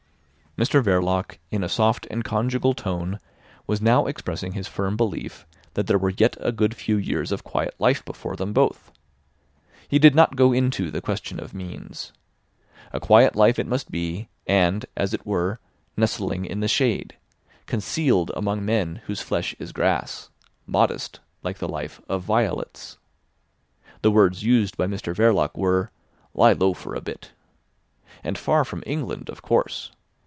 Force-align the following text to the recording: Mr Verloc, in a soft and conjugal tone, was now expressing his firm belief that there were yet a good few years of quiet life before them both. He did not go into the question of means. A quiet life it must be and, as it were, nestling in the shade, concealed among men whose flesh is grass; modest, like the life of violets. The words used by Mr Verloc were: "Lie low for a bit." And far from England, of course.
Mr 0.57 0.83
Verloc, 0.83 1.37
in 1.49 1.63
a 1.63 1.69
soft 1.69 2.05
and 2.11 2.25
conjugal 2.25 2.73
tone, 2.73 3.17
was 3.67 3.81
now 3.81 4.05
expressing 4.05 4.51
his 4.51 4.67
firm 4.67 4.97
belief 4.97 5.47
that 5.75 5.87
there 5.87 5.97
were 5.97 6.09
yet 6.17 6.35
a 6.41 6.51
good 6.51 6.75
few 6.75 6.97
years 6.97 7.31
of 7.31 7.41
quiet 7.45 7.73
life 7.79 8.03
before 8.03 8.35
them 8.35 8.51
both. 8.51 8.91
He 9.87 9.97
did 9.97 10.13
not 10.13 10.35
go 10.35 10.51
into 10.51 10.91
the 10.91 10.99
question 10.99 11.39
of 11.39 11.53
means. 11.53 12.11
A 12.91 12.99
quiet 12.99 13.33
life 13.33 13.57
it 13.59 13.65
must 13.65 13.91
be 13.91 14.27
and, 14.45 14.85
as 14.97 15.13
it 15.13 15.25
were, 15.25 15.61
nestling 15.95 16.43
in 16.43 16.59
the 16.59 16.67
shade, 16.67 17.15
concealed 17.65 18.29
among 18.35 18.65
men 18.65 18.97
whose 19.05 19.21
flesh 19.21 19.55
is 19.57 19.71
grass; 19.71 20.27
modest, 20.67 21.21
like 21.43 21.59
the 21.59 21.69
life 21.69 22.01
of 22.09 22.23
violets. 22.23 22.97
The 24.01 24.11
words 24.11 24.43
used 24.43 24.75
by 24.75 24.85
Mr 24.87 25.15
Verloc 25.15 25.55
were: 25.57 25.91
"Lie 26.33 26.51
low 26.53 26.73
for 26.73 26.93
a 26.93 26.99
bit." 26.99 27.31
And 28.21 28.37
far 28.37 28.65
from 28.65 28.83
England, 28.85 29.29
of 29.29 29.41
course. 29.41 29.93